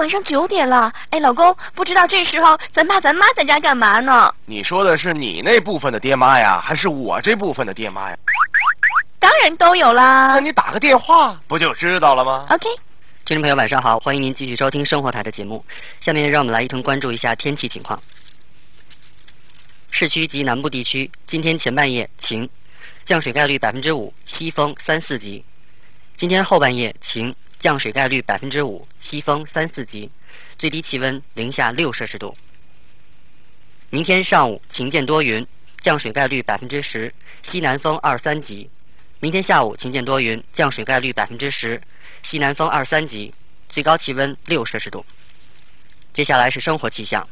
[0.00, 0.90] 晚上九点了。
[1.10, 4.34] 哎，老公，不知道这时候咱爸咱妈在家干嘛呢？
[4.46, 8.16] 你说的是你那部分的爹妈呀，还是我这部分的爹妈呀？
[9.18, 10.28] 当然都有啦。
[10.28, 12.66] 那你打个电话不就知道了吗？OK。
[13.26, 15.62] 听众朋友，晚上好，欢迎您继续收听生活台的节目。
[16.00, 18.00] 下面让我们来一同关注一下天气情况。
[19.90, 22.48] 市区及南部地区今天前半夜晴，
[23.04, 25.44] 降水概率百分之五，西风三四级。
[26.16, 30.10] 今天后半夜晴，降水概率百分之五，西风三四级，
[30.58, 32.36] 最低气温零下六摄氏度。
[33.90, 35.46] 明天上午晴间多云，
[35.82, 38.70] 降水概率百分之十，西南风二三级。
[39.20, 41.82] 明天下午晴间多云，降水概率百分之十，
[42.22, 43.34] 西南风二三级，
[43.68, 45.04] 最高气温六摄氏度。
[46.14, 47.28] 接下来是生活气象，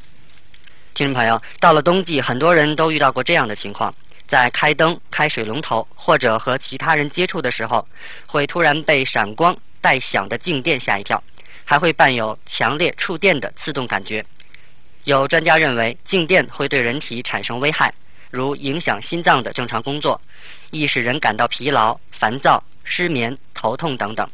[0.92, 3.94] 听众朋友，到了冬季，很多人都遇到过这样的情况。
[4.26, 7.88] 在开灯、开水龙头或者和其他人接触的时候，
[8.26, 11.22] 会突然被闪光带响的静电吓一跳，
[11.64, 14.24] 还会伴有强烈触电的刺痛感觉。
[15.04, 17.94] 有专家认为，静电会对人体产生危害，
[18.30, 20.20] 如影响心脏的正常工作，
[20.70, 24.28] 易使人感到疲劳、烦躁、失眠、头痛等等。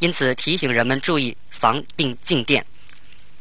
[0.00, 2.64] 因此，提醒人们注意防病静电。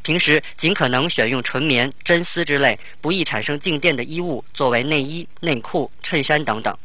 [0.04, 6.78] 平时尽可能选用纯棉、真丝之类不易产生静电的衣物作为内衣、内裤、衬衫等等，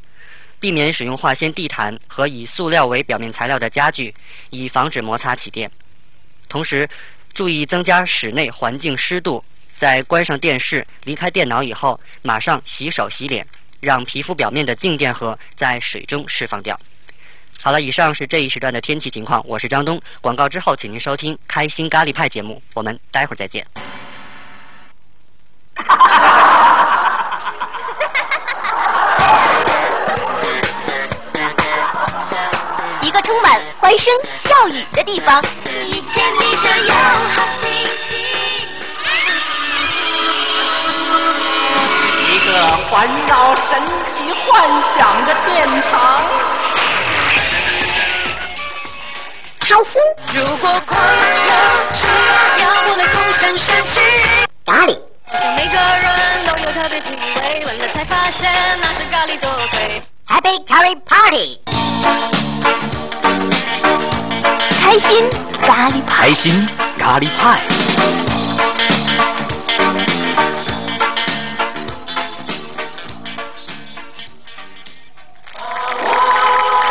[0.62, 4.14] 避免使用化纤地毯和以塑料为表面材料的家具，
[4.50, 5.68] 以防止摩擦起电。
[6.48, 6.88] 同时，
[7.34, 9.44] 注意增加室内环境湿度，
[9.76, 13.44] 在关上电视、离开电脑以后，马上洗手洗脸，
[13.80, 16.78] 让皮肤表面的静电荷在水中释放掉。
[17.60, 19.44] 好了，以上是这一时段的天气情况。
[19.44, 22.62] 我是张东，广告之后，请您收听《开心咖喱派》节目。
[22.72, 23.66] 我们待会儿再见。
[33.24, 34.12] 充满欢声
[34.44, 35.42] 笑语的地方。
[35.84, 37.70] 一见你就有好心
[38.00, 38.16] 情。
[42.28, 46.22] 一个环绕神奇幻想的殿堂。
[49.60, 50.00] 开心。
[50.34, 51.52] 如果快乐
[51.94, 54.00] 除了掉不来共享失去。
[54.66, 54.98] 咖喱。
[55.26, 60.02] 好像每个人都有特别体味，闻了才发现那是咖喱多贵。
[60.28, 62.31] Happy Curry Party。
[64.92, 65.24] 开心
[65.62, 66.28] 咖喱派。
[66.28, 67.62] 开心咖喱派。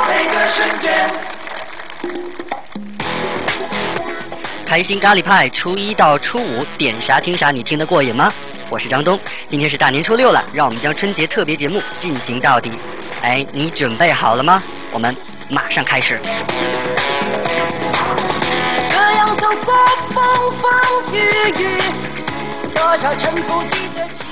[0.08, 1.12] 每个瞬间。
[4.66, 8.34] 开心咖喱派，初一到初五点啥听啥，你听得过瘾吗？
[8.68, 12.72] 我是张东，今天是大年初六了，让我们将春节特别节目进行到底。
[13.22, 14.64] 哎，你准备好了吗？
[14.92, 15.16] 我们
[15.50, 16.20] 马上开始。
[19.02, 20.26] 样走风
[20.62, 21.18] 风雨
[21.58, 21.82] 雨，
[22.74, 24.26] 多少沉浮记得清。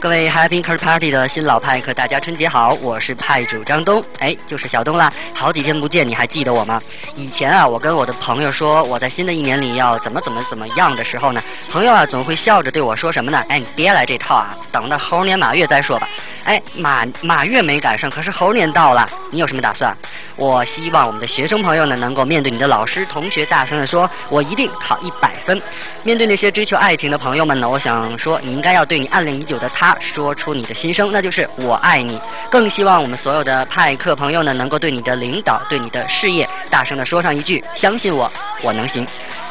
[0.00, 2.74] 各位 Happy Car Party 的新老派客，大家春节好！
[2.82, 5.10] 我是派主张东，哎，就是小东啦。
[5.32, 6.78] 好几天不见，你还记得我吗？
[7.16, 13.42] 以前啊，我跟我的朋友说我在新的一年里要怎么怎么怎么样的时候呢，朋友啊总会笑着对我说什么呢？
[13.48, 16.06] 哎，你别来这套啊，等到猴年马月再说吧。
[16.44, 19.96] 哎，马马月没赶上，可是猴年到了，你有什么打算？
[20.36, 25.60] 我希望我们的学生朋友呢，能够面对你的老师、同学，大声的说：“我一定考一百分。”
[26.04, 32.20] 面对那些追求爱情的朋友们呢，我想说，你应该要对你暗恋已久的他说出你的心声，那就是“我爱你”。
[32.50, 38.30] 更希望我们所有的派客朋友呢，能够对你的领导、对你的事业，大声的说上一句：“相信我，
[38.60, 39.06] 我能行。”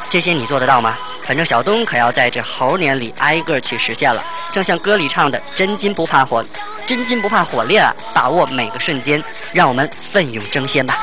[0.10, 0.96] 这些你做得到吗？
[1.24, 4.24] 反正小东可要在这猴年里挨个去实现了。
[4.52, 6.44] 正像歌里唱的：“真金不怕火，
[6.86, 7.96] 真金不怕火炼啊！
[8.14, 10.98] 把握每个瞬间，让我们奋勇争先吧！”，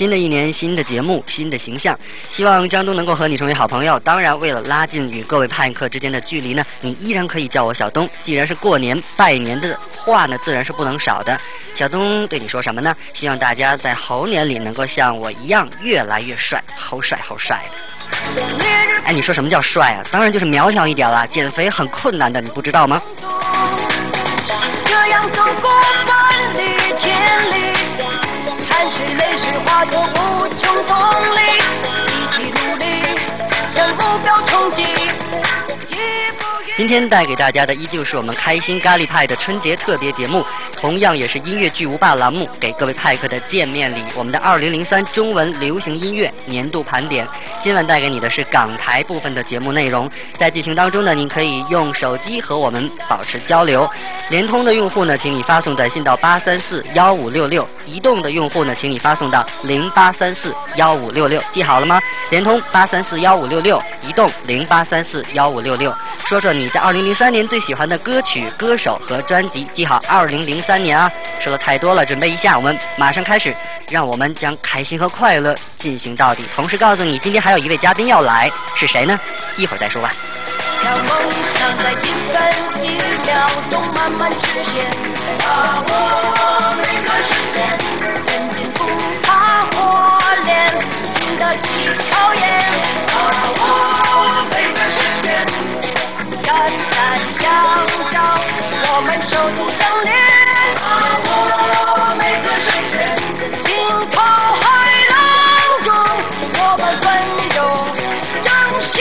[0.00, 1.94] 新的一年，新的节目，新的形象，
[2.30, 4.00] 希望张东能够和你成为好朋友。
[4.00, 8.08] 当然，为了拉近与各位派客之间的距离呢，你依然可以叫我小东。
[8.22, 11.38] 既然是过年拜年的话呢，自然是不能少的。
[11.74, 12.96] 小东对你说什么呢？
[13.12, 17.62] 希望大家在猴年里能够像我一样越来越帅，猴帅猴帅
[18.34, 18.42] 的。
[19.04, 20.00] 哎，你说什么叫帅啊？
[20.10, 23.02] 当然就是苗条一点啦，减肥很困难的，你不知道吗？
[24.86, 27.10] 这样走过万里千
[27.50, 27.76] 里，
[29.66, 30.49] 水泪水
[36.90, 40.44] 今天带给大家的依旧是我们开心咖喱派的春节特别节目，
[40.76, 47.24] 同样也是音乐巨无霸栏目给各位派客的见面礼，我们的二零零三中文流行音乐年度盘点。
[47.62, 53.88] 今晚带给你的是港台部分的节目内容，在进行当中呢，您可以用手机和我们保持交流。
[54.28, 61.40] 联通的用户呢，请你发送短信到八三四幺五六六；移动的用户呢，请你发送到零八三四幺五六六。
[61.52, 62.00] 记好了吗？
[62.30, 65.94] 联通八三四幺五六六，移动零八三四幺五六六。
[66.24, 69.68] 说说你在二零零三年最喜欢的歌曲、歌手和专辑。
[69.72, 73.54] 记好，二零零三年啊，说的太多了，准备一下，我们马上开始，
[73.90, 76.44] 让我们将开心和快乐进行到底。
[76.54, 79.18] 同时告诉你，今天还有一位嘉宾要来，是谁呢？
[79.56, 80.14] 一会儿再说吧。
[80.82, 81.10] 让梦
[81.44, 82.40] 想在一分
[82.82, 82.96] 一
[83.26, 84.90] 秒钟慢慢实现，
[85.38, 87.78] 把握每个瞬间，
[88.24, 88.84] 真金不
[89.22, 90.72] 怕火炼，
[91.14, 91.68] 经得起
[92.10, 92.79] 考验。
[99.40, 100.12] 我们手足相连。
[100.76, 100.84] 把
[101.24, 102.92] 握每个瞬间，
[103.62, 103.72] 惊
[104.10, 104.20] 涛
[104.60, 104.62] 骇
[105.08, 105.12] 浪
[105.82, 105.88] 中，
[106.52, 107.06] 我们奋
[107.56, 107.58] 勇
[108.42, 108.46] 争
[108.82, 108.92] 先。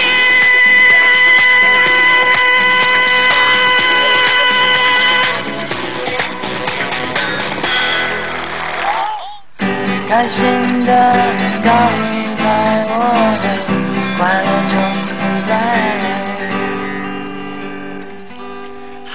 [10.07, 10.91] 开心的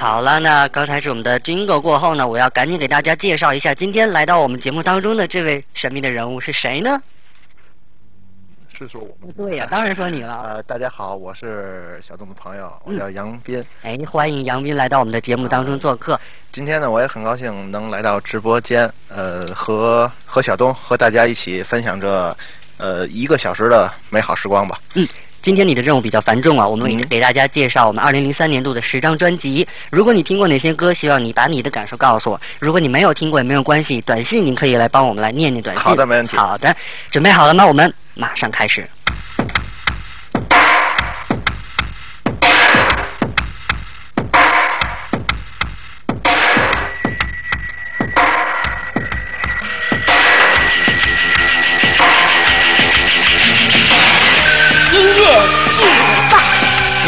[0.05, 7.01] 好了，那刚才是我们的 Jingle 过后呢，我要赶紧给大家介绍一下今天来到我们节目当中的这位神秘的人物是谁呢？
[8.77, 9.33] 是说我吗？
[9.35, 10.43] 对呀，当然说你了。
[10.45, 13.65] 呃，大家好，我是小东的朋友，我叫杨斌。
[13.81, 16.19] 哎，欢迎杨斌来到我们的节目当中做客。
[16.51, 22.37] 今天呢，我也很高兴能来到直播间，呃，和和小东和大家一起分享这
[22.77, 24.79] 呃一个小时的美好时光吧。
[24.93, 25.07] 嗯，
[25.45, 29.67] 今天你的任务比较繁重啊，我们给大家介绍我们二零零三年度的十张专辑。
[29.91, 35.83] 如果你听过哪些歌，希望你把你的感受告诉我；如果你没有听过也没有关系，短信您可以来帮我们来念念短信。
[35.83, 36.35] 好的，没问题。
[36.35, 36.75] 好的，
[37.11, 37.63] 准备好了吗？
[37.63, 37.93] 我们。
[38.15, 38.89] 马上开始。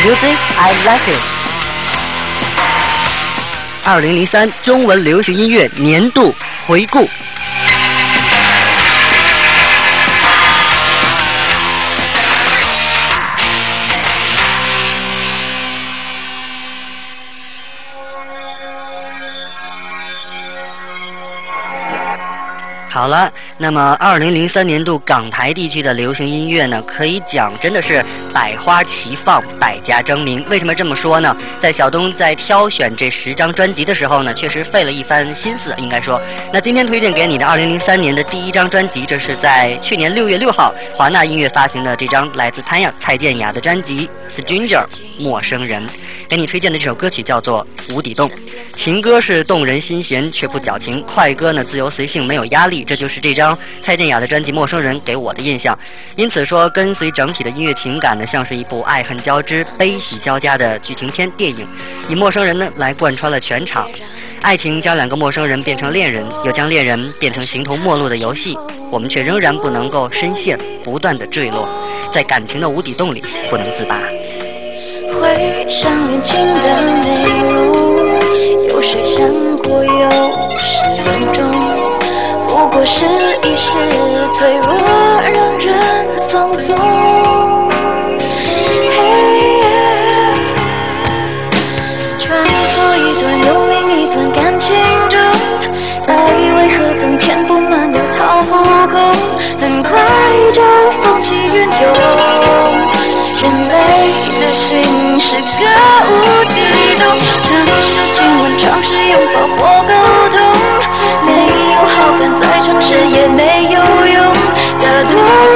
[0.07, 1.21] ，Music I like it。
[3.83, 6.33] 二零零三中文流行音乐年度
[6.65, 7.05] 回顾。
[22.97, 28.03] 好了，那么二零零三年度港台地区的流行音乐呢，可以讲真的是
[28.33, 30.43] 百花齐放，百家争鸣。
[30.49, 31.37] 为什么这么说呢？
[31.59, 36.19] 在小东在挑选这十张专辑的时候呢，确实费了一番心思，应该说。
[36.51, 44.83] 那今天推荐给你的二零零三年的第一张专辑，这是在去年六月六号华纳音乐发行的这张来自潘阳蔡健雅的专辑《Stranger》
[45.19, 45.87] 陌生人。
[46.29, 47.65] 给你推荐的这首歌曲叫做
[47.95, 48.29] 《无底洞》。
[48.75, 55.77] 情歌是动人心弦却不矫情，快歌呢自由随性没有压力，这就是这张蔡健雅的专辑《陌生人》给我的印象。
[56.15, 61.65] 因此说，跟随整体的音乐情感呢，像是一部爱恨交织、悲喜交加的剧情片电影，
[62.07, 63.89] 以陌生人呢来贯穿了全场。
[64.41, 68.55] 爱情将两个陌生人变成恋人，又将恋人变成形同陌路的游戏，
[68.91, 71.67] 我们却仍然不能够深陷，不断的坠落
[72.11, 73.99] 在感情的无底洞里，不能自拔。
[75.19, 76.67] 回想年轻的
[77.03, 77.47] 内容。
[78.67, 79.25] 有谁想
[79.57, 80.09] 过有
[80.59, 81.37] 始有终？
[82.47, 83.05] 不过是
[83.43, 83.77] 一时
[84.33, 84.67] 脆弱，
[85.21, 85.65] 让人
[86.31, 86.75] 放纵。
[92.17, 94.75] 穿梭一段又另一段感情
[95.09, 95.19] 中，
[96.07, 96.11] 爱
[96.57, 98.51] 为何总填不满又掏不
[98.87, 98.95] 空？
[99.59, 99.89] 很快
[100.53, 100.61] 就
[101.03, 102.16] 风起云涌。
[105.27, 105.43] 是个
[106.07, 106.09] 无
[106.55, 106.55] 底
[106.95, 107.03] 洞。
[108.57, 109.91] 尝试拥抱或沟
[110.29, 110.39] 通，
[111.25, 111.29] 没
[111.73, 114.17] 有好感再尝试也没有用，
[114.81, 115.13] 大多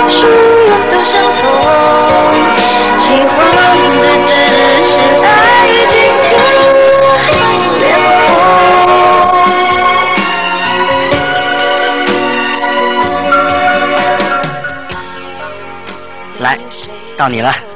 [0.09, 0.27] 数
[0.67, 1.41] 人都相同，
[2.99, 3.37] 喜欢
[4.01, 4.29] 的只
[4.91, 5.25] 是爱
[5.87, 5.93] 情
[6.27, 6.33] 和
[7.79, 7.81] 脸
[8.27, 8.29] 孔。
[16.39, 16.59] 来，
[17.15, 17.70] 到你了。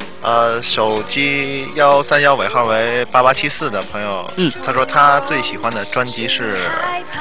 [0.56, 4.32] 呃，手机幺三幺尾号为八八七四的朋友。
[4.38, 6.70] 嗯，他说他最喜欢的专辑是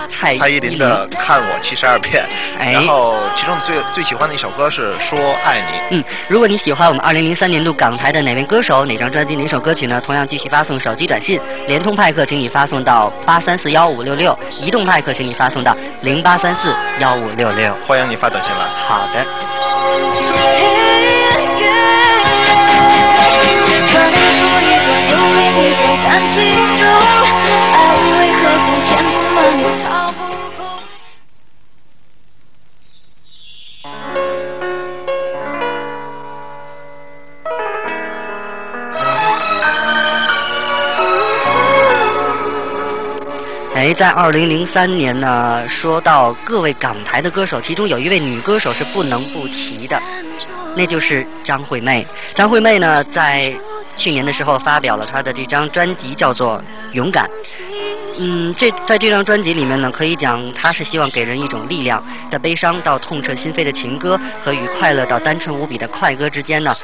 [0.08, 2.24] 蔡蔡依林的《看我七十二变》，
[2.60, 5.96] 哎然后其中最最喜欢的一首歌是《说爱你》。
[6.00, 10.00] 嗯，如果你喜欢我们二零零三年度港台的哪位歌手、哪张专辑、哪首歌曲呢？
[10.00, 17.74] 同样继续发送手机短信，联通派克请你发送到八三四幺五六六，移动派克请你发送到零八三四幺五六六。
[17.84, 18.66] 欢迎你发短信来。
[18.86, 19.43] 好的。
[43.94, 50.00] 在二零零三年呢，说到各位港台的歌手，其中有一位女歌手是不能不提的，
[50.76, 52.06] 那就是张惠妹。
[52.34, 53.54] 张惠妹呢，在
[53.96, 56.58] 去年的时候发表了她的这张专辑，叫做
[56.92, 57.26] 《勇敢》。
[58.20, 66.74] 嗯，这在这张专辑里面呢，可以讲她是希望给人一种力量，在悲伤到痛彻心扉的情歌和与快乐到单纯无比的快歌之间呢，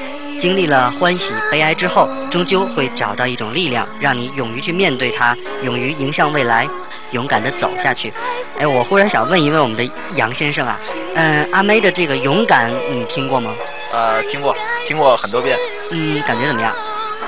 [0.40, 6.66] 经历了欢喜、悲哀之后，终究会找到一种力量，让你勇于去面对它，勇于迎向未来，
[7.12, 8.12] 勇敢的走下去。
[8.58, 10.78] 哎，我忽然想问一问我们的杨先生啊，
[11.14, 13.54] 嗯，阿妹的这个《勇敢》你听过吗？
[13.92, 14.54] 呃，听过，
[14.86, 15.58] 听过很多遍。
[15.90, 16.72] 嗯，感觉怎么样？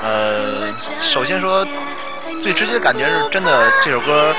[0.03, 1.65] 呃，首先说，
[2.41, 4.33] 最直接的感觉是真的，这首歌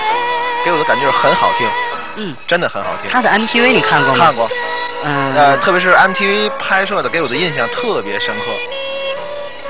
[0.65, 1.69] 给我的感觉是很好听，
[2.17, 3.11] 嗯，真的很好听。
[3.11, 4.25] 他的 MTV 你看过吗？
[4.25, 4.49] 看过。
[5.05, 5.35] 嗯。
[5.35, 8.45] 呃，特别是 MTV 拍摄的，给我的印象特别深刻。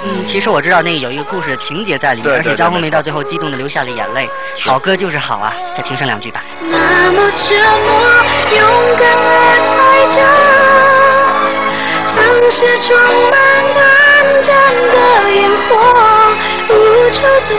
[0.06, 4.28] 嗯，其实我知道那个有一个故事的情节在里面，而且张红梅到最后激动的流下了眼泪。
[4.60, 6.42] 好歌就是好啊，再听上两句吧。
[6.60, 7.92] 那么折磨，
[8.54, 8.60] 勇
[8.98, 9.32] 敢而
[9.80, 10.16] 爱着，
[12.06, 12.14] 城
[12.50, 12.94] 市充
[13.30, 13.34] 满
[13.74, 13.80] 短
[14.42, 14.54] 暂
[14.92, 14.96] 的
[15.32, 15.36] 烟
[15.68, 15.72] 火，
[16.68, 16.72] 无
[17.10, 17.16] 处
[17.48, 17.54] 躲，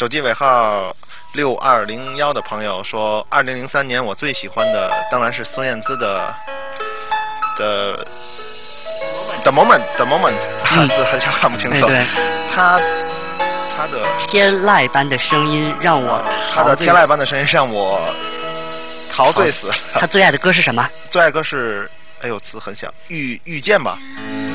[0.00, 0.96] 手机尾号
[1.34, 6.34] 六二零幺的朋友说，二零零三年我最喜欢的当然是孙燕姿的
[7.58, 8.06] 的
[9.42, 10.38] The Moment The Moment，
[10.72, 11.76] 嗯字 很像看不清楚。
[11.76, 12.06] 哎对
[12.50, 12.80] 他
[13.76, 18.00] 他的天籁般的声音让我他的天籁般的声音让我
[19.12, 19.70] 陶醉死。
[19.92, 20.88] 他最爱的歌是什么？
[21.10, 21.90] 最爱歌是，
[22.22, 23.98] 哎呦词很小，遇遇见吧。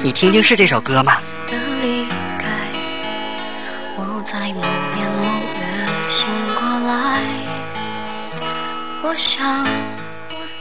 [0.02, 1.22] 你听听是这首歌吗？
[1.46, 2.08] 的离
[2.40, 2.48] 开，
[3.96, 4.50] 我在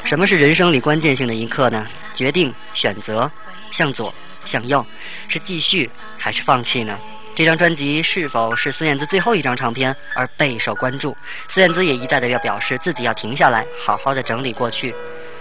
[0.04, 1.86] 什么是人生里关键性的一刻呢？
[2.14, 3.30] 决定、选择，
[3.70, 4.84] 向左、向右，
[5.28, 6.98] 是继续还是放弃呢？
[7.34, 11.16] 这张专辑是否是孙燕姿最后一张唱片而备受关注？
[11.48, 14.94] 孙燕姿也一再的要表示自己要停下来，好好的整理过去，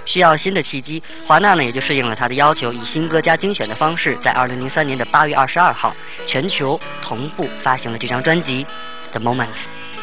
[0.05, 1.03] 需要新的契机。
[1.27, 5.95] 华纳呢也就适应了他的要求，以新歌加精选的方式，在二零零三年的八月二十二号，
[6.25, 8.65] 全球同步发行了这张专辑
[9.11, 9.45] 《The Moment》，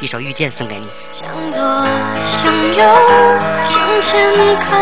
[0.01, 0.89] 一首《遇见》送给你。
[1.13, 1.61] 向左，
[2.25, 2.83] 向右，
[3.63, 4.81] 向前看，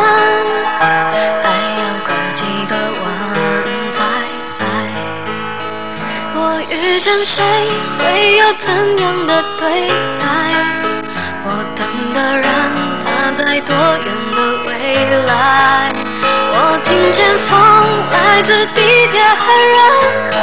[1.43, 1.45] 还
[1.75, 3.05] 要过几个弯
[3.91, 3.99] 才
[4.61, 4.65] 来。
[6.37, 6.39] 我
[6.71, 7.43] 遇见谁，
[7.99, 8.69] 会有怎
[9.01, 9.89] 样的对
[10.21, 10.23] 待？
[11.45, 11.83] 我等
[12.15, 12.47] 的人，
[13.05, 14.71] 他在多远的未
[15.27, 15.93] 来？
[16.53, 17.53] 我听见风
[18.13, 19.43] 来自地铁和
[19.75, 19.77] 人
[20.31, 20.39] 海，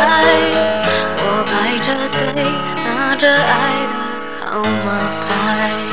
[1.15, 2.44] 我排着队，
[2.84, 3.84] 拿着爱
[4.72, 5.84] 么爱。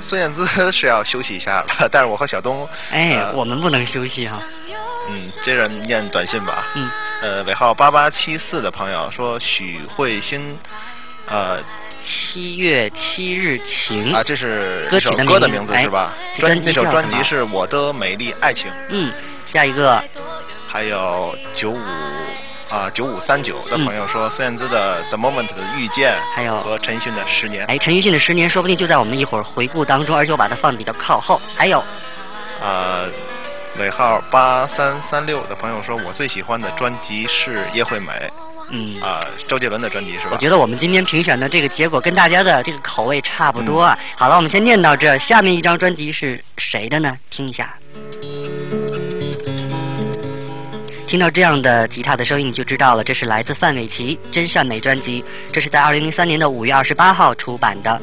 [0.00, 4.40] 孙燕姿是要休息一下了， 但是我和小东，哎，呃我们不能休息啊。
[5.10, 6.66] 嗯，接着念短信吧。
[6.74, 6.90] 嗯，
[7.22, 10.58] 呃，尾号八八七四的朋友说许慧欣，
[11.26, 11.58] 呃
[12.00, 16.14] 七月七日晴啊，这是歌曲的歌的名字是吧？
[16.34, 19.12] 哎专那首专辑是我的美丽爱情，嗯，
[19.46, 20.02] 下一个
[20.68, 21.80] 还有九五
[22.70, 27.64] 啊九五三九的朋友说孙燕姿的 The Moment 的遇见，嗯还有和陈奕迅的十年。
[27.66, 31.40] 哎，陈奕迅的《十年》说不定就在我们一会儿回顾当中，而且我把它放比较靠后。
[31.56, 31.82] 还有，
[32.60, 33.08] 呃，
[33.78, 38.12] 尾号八三三六的朋友说，我最喜欢的专辑是叶惠美，
[38.70, 40.30] 嗯啊，周杰伦的专辑是吧？
[40.32, 43.80] 我觉得我们今天评选的这个结果跟大家的这个口味差不多。
[43.82, 43.98] 啊。
[44.14, 47.16] 好了，我们先念到这，下面一张专辑是谁的呢？
[47.30, 47.74] 听一下。
[51.08, 55.24] 听到这样的吉他的声音，你就知道了，这是来自范玮琪《真善美》专辑。
[55.50, 57.98] 这是在二零零三年的五月二十八号出版的。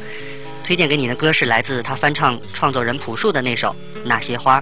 [0.64, 3.70] 推荐给你的歌是来自他翻唱创作人朴树的那首
[4.06, 4.60] 《那些花》。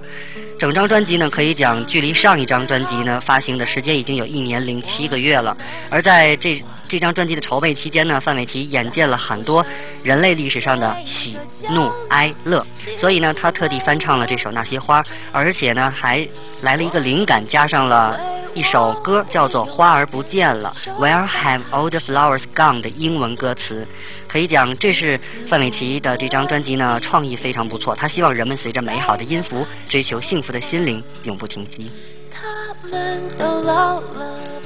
[0.59, 5.55] 整张专辑呢，可以讲距离上一张专辑呢发行的时间已经有一年零七个月了。
[5.89, 9.65] 而在这这张专辑的筹备期间呢，范玮琪眼见了很多
[10.03, 11.37] 人类历史上的喜
[11.69, 16.27] 怒哀乐，所以呢，他特地翻唱了这首《那些花》，而且呢，还
[16.63, 18.32] 来了一个灵感，加上了。
[18.53, 22.81] 一首歌叫做《花儿不见了》，Where have all the flowers gone？
[22.81, 23.87] 的英文歌词，
[24.27, 27.95] 可以讲这是范玮琪的这张专辑呢，创意非常不错。
[27.95, 31.91] 他希望人们随着美好的音符，追求幸福的心灵，永不停息。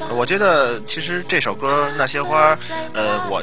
[0.09, 2.57] 我觉得其实这首歌那些花，
[2.93, 3.41] 呃，我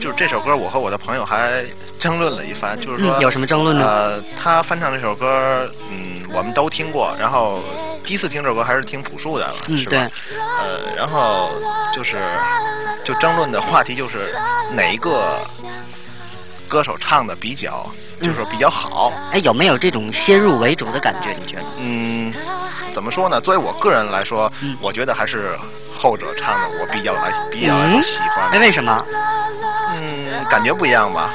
[0.00, 1.64] 就是这首歌，我和我的朋友还
[1.98, 3.84] 争论了一番，就是说有什么争论呢？
[3.84, 7.60] 呃，他翻唱这首歌，嗯，我们都听过，然后。
[8.04, 10.10] 第一次听这首歌还是听朴树的了，是吧？
[10.58, 11.50] 呃，然后
[11.92, 12.18] 就是
[13.02, 14.36] 就争论的话题就是
[14.72, 15.40] 哪一个
[16.68, 19.10] 歌手唱的比较就是说比较好？
[19.32, 21.30] 哎，有没有这种先入为主的感觉？
[21.32, 21.64] 你觉得？
[21.78, 22.32] 嗯，
[22.92, 23.40] 怎么说呢？
[23.40, 25.58] 作为我个人来说，我觉得还是
[25.94, 28.50] 后者唱的我比较来比较喜欢。
[28.50, 29.04] 哎，为什么？
[29.94, 31.30] 嗯，感觉不一样吧？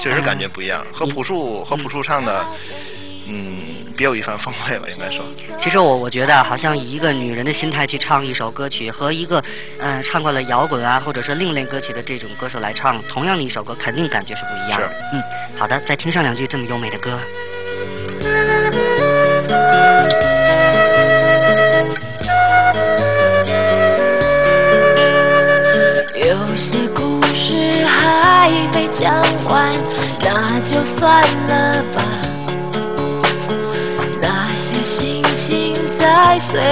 [0.00, 2.44] 确实感觉不一样，和朴树和朴树唱的，
[3.28, 3.75] 嗯。
[3.96, 5.24] 别有一番风味吧，应该说。
[5.58, 9.42] 其实我我觉得，好像以一个女人的心态去唱一首歌曲，和一个
[9.78, 14.78] 嗯唱惯了摇滚啊，或者说另类歌曲的这种歌手来唱同样的一首歌，肯定感觉是不一样。
[14.78, 14.86] 是。
[15.14, 15.22] 嗯，
[15.56, 17.18] 好的，再听上两句这么优美的歌。
[26.14, 29.72] 有些故事还没讲完，
[30.20, 31.24] 那就算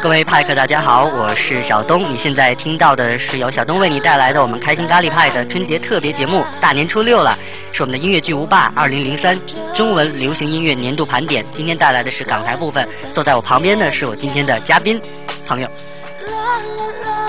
[0.00, 2.08] 各位派克，大家好，我是小东。
[2.08, 6.44] 你现在听到的是由小东为你带来的我们开心咖喱派的春节特别节目。
[6.60, 7.36] 大年初六了，
[7.72, 9.36] 是我们的音乐巨无霸二零零三
[9.74, 11.44] 中文流行音乐年度盘点。
[11.52, 15.00] 今天带来的是港台部分，坐在我旁边的是我今天的嘉宾
[15.44, 15.68] 朋友，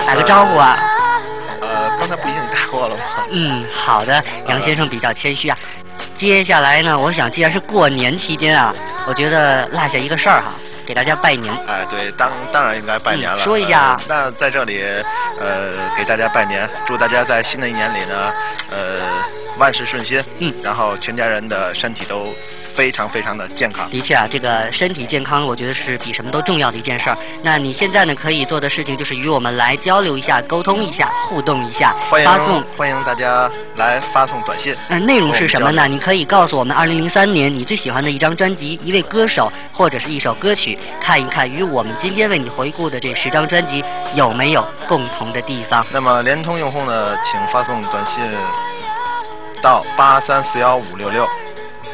[0.06, 0.78] 打个招呼啊。
[1.60, 3.02] 呃，刚才不已经打过了吗？
[3.30, 5.58] 嗯，好的，杨先生比较谦虚啊。
[6.14, 8.72] 接下来呢，我想既然是过年期间啊，
[9.08, 10.54] 我觉得落下一个事儿哈。
[10.86, 13.38] 给大家拜年，哎，对，当当然应该拜年了。
[13.38, 14.82] 说一下，那在这里，
[15.38, 18.32] 呃，给大家拜年，祝大家在新的一年里呢，
[18.70, 19.00] 呃，
[19.58, 22.34] 万事顺心，嗯，然后全家人的身体都。
[22.80, 23.90] 非常非常的健康。
[23.90, 27.18] 的确啊，这个身体健康，我觉得是比什么都重要的一件事儿。
[27.42, 31.94] 那你现在呢，可以做的事情就是与我们来交流一下、沟通一下、互动一下。
[32.08, 34.74] 欢迎发送，欢迎大家来发送短信。
[34.88, 35.86] 嗯，内容是什么呢？
[35.86, 45.84] 你可以告诉我们，二零零三年你最喜欢的一张专辑、一位歌手或者是一首歌曲，看一看与我们今天为你回顾的这十张专辑有没有共同的地方。
[45.92, 48.24] 那么联通用户呢，请发送短信
[49.60, 51.28] 到八三四幺五六六。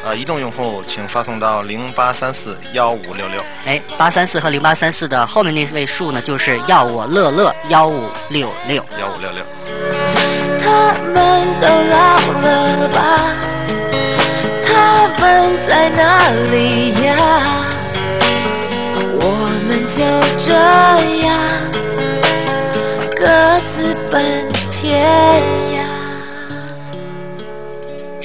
[0.06, 3.42] 呃，移动用户请发送到零八三四幺五六六。
[3.64, 8.76] 哎，八三四和零八三四的后面那位数呢，就是要我乐乐幺五六六。
[9.00, 9.44] 幺五六六。
[10.60, 13.34] 他们都老了吧？
[14.64, 17.66] 他们在哪里呀？
[19.18, 19.96] 我们就
[20.38, 20.54] 这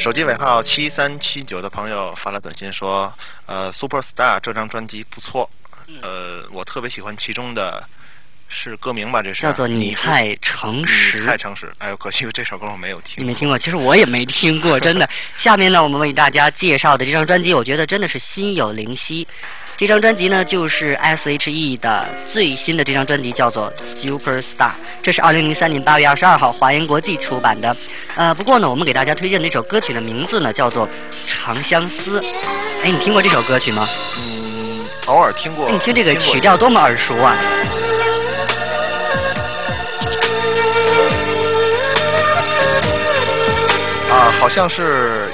[0.02, 3.14] 手机尾号七三七九的朋友发了短信说
[3.46, 5.48] ：“呃，Superstar 这张专辑不错，
[6.02, 7.88] 呃，我特别喜欢其中的，
[8.50, 9.22] 是歌名吧？
[9.22, 11.72] 这是叫做你太诚实，太诚实。
[11.78, 13.24] 哎呦，可惜这首歌我没有听。
[13.24, 13.56] 你没听过？
[13.60, 15.08] 其实我也没听过，真的。
[15.38, 19.28] 下面呢，我们为大家介绍的这张专辑，我觉得真的是心有灵犀。
[19.82, 24.74] 这张专辑呢，就是 S.H.E 的最新的这张专辑，叫做 Superstar。
[25.02, 27.76] 这是二零零三年八月二十二号华研国际出版的。
[28.14, 30.88] 呃，不过呢，我们给大家推荐这首歌曲的名字呢，叫做
[31.26, 32.22] 《长相思》。
[32.84, 33.90] 哎，你听过这首歌曲吗？
[34.20, 35.68] 嗯，偶尔听过。
[35.72, 37.36] 你听这个曲调多么耳熟啊！
[44.12, 45.32] 啊，好像是。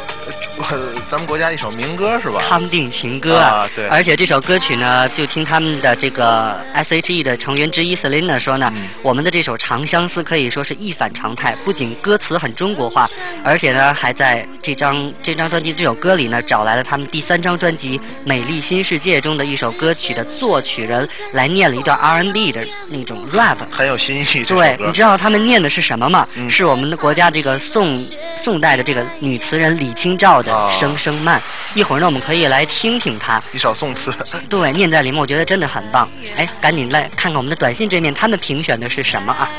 [1.10, 2.38] 咱们国家一首民歌是吧？
[2.50, 3.88] 康定情歌啊，对。
[3.88, 13.10] 而且这首歌曲呢，就听他们的这个 S.H.E 的成员之一 Selina 说呢，我们的这首《长相思》可以说是一反常态，不仅歌词很中国化，
[13.42, 24.44] 而且呢，还在这张这张专辑这首歌里呢，找来了他们第三张专辑《美丽新世界》中的一首歌曲的作曲人来念了一段 R&B 的那种 rap，很有新意。
[24.44, 26.28] 对，你知道他们念的是什么吗？
[26.50, 31.40] 是我们的国家这个宋宋代的这个女词人李清照的《声声慢》。
[31.74, 34.12] 一会儿呢，我们可以来听听他一首宋词。
[34.50, 36.10] 对，念在里面，我觉得真的很棒。
[36.36, 39.50] 哎，赶紧来看看我们的短信这面，他们评选的是什么啊？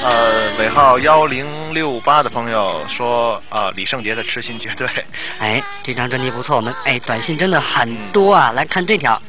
[0.00, 4.86] 呃，尾号幺零六八的朋友说，呃，李圣杰的《痴心绝对》。
[5.38, 8.52] 哎，这张专辑不错，我们哎，短信真的很多啊。
[8.52, 9.20] 来看这条。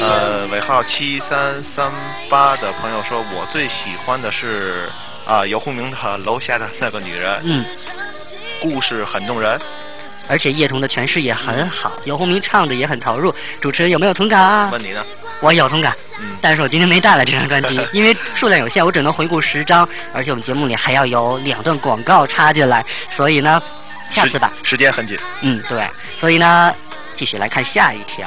[0.00, 1.90] 呃，尾号七三三
[2.28, 4.88] 八的朋友说，我最喜欢的是
[5.28, 7.30] 啊，游鸿明的《楼下的那个女人》。
[7.44, 7.64] 嗯。
[8.62, 9.60] 故事很动人。
[10.26, 13.34] 而且叶童的诠释也很好，游鸿明唱的也很投入。
[13.60, 14.70] 主持人有没有同感啊？
[14.72, 15.04] 问你呢？
[15.42, 15.94] 我有同感。
[16.18, 16.36] 嗯。
[16.40, 23.62] 但是我今天没带来这张专辑， 因为数量有限，我只能回顾十张，而且我们节目里还要有两段广告插进来，所以呢，
[24.10, 24.50] 下次吧。
[24.62, 25.18] 时间很紧。
[25.42, 25.86] 嗯，对。
[26.16, 26.74] 所以呢，
[27.14, 28.26] 继续来看下一条。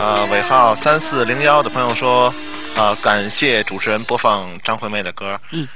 [0.00, 2.32] 呃，尾号三四零幺的朋友说，
[2.74, 5.38] 呃，感谢主持人播放张惠妹的歌。
[5.50, 5.68] 嗯。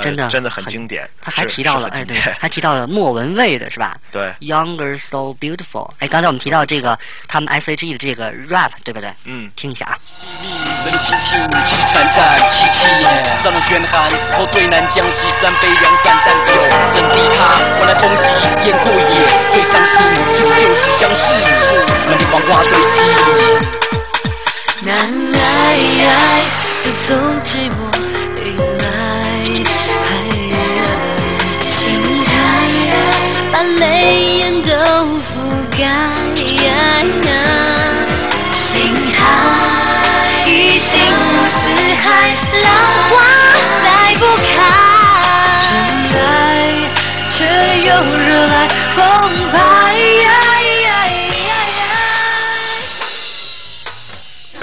[0.00, 3.94] 真的真的很经典，他还提到了哎对，还提到了莫文蔚的是吧？
[4.10, 5.92] 对，Younger so beautiful。
[5.98, 9.12] 哎，刚才我们提到这个他们 S.H.E 的这个 rap 对不对？
[9.26, 9.98] 嗯，听一下啊。
[25.02, 25.38] 原来
[26.06, 26.44] 爱
[26.80, 27.10] 自从
[27.42, 27.74] 寂寞
[28.38, 28.46] 以
[28.78, 28.86] 来，
[30.06, 30.14] 哎、
[31.68, 31.74] 请
[32.24, 32.30] 开，
[33.50, 33.82] 把泪
[34.38, 34.70] 眼都
[35.18, 35.26] 覆
[35.76, 35.82] 盖。
[38.54, 39.18] 心海
[40.46, 41.58] 已心如四
[41.94, 42.06] 海，
[42.62, 42.70] 浪
[43.10, 43.10] 花
[43.82, 43.86] 再
[44.20, 44.56] 不开，
[45.66, 45.68] 真
[46.20, 46.24] 爱
[47.28, 47.34] 却
[47.88, 48.54] 又热爱
[48.94, 49.00] 澎
[49.50, 49.58] 湃。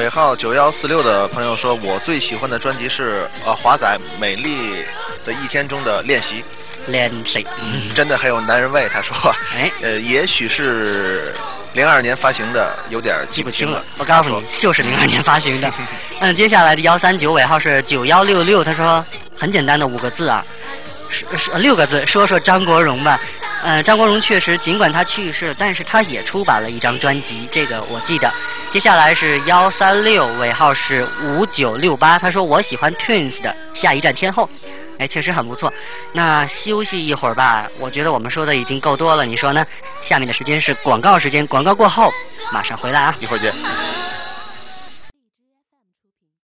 [0.09, 3.85] 尾号九幺四六的朋友说，我最喜欢的专辑是呃华仔
[4.19, 4.83] 《美丽
[5.23, 6.43] 的一天》中的练习。
[6.87, 7.45] 练习，
[7.93, 8.89] 真的很有男人味。
[8.91, 9.15] 他说，
[9.55, 11.31] 哎， 呃，也许是
[11.73, 13.85] 零二年发行的，有点记不清了。
[13.99, 15.71] 我告诉你，就是零二年发行的。
[16.21, 18.63] 嗯，接下来的幺三九尾号是九幺六六。
[18.63, 19.05] 他说，
[19.37, 20.43] 很简单的五个字啊，
[21.11, 23.19] 是是六个字，说说张国荣吧。
[23.61, 28.33] 嗯，张国荣确实，尽管他去世了，但是他也出版了一张专辑，这个我记得。
[28.71, 32.19] 接下来是幺三六尾号是五九六八。
[32.19, 34.47] 他说，我喜欢 Twins 的《下一站天后》。
[34.99, 35.73] 哎，确实很不错。
[36.13, 39.65] 那休息一会儿吧，我觉得我们说的已经够多了，你说呢？
[40.03, 42.13] 下面的时间是广告时间，广告过后
[42.51, 43.51] 马上回来啊，一会儿见。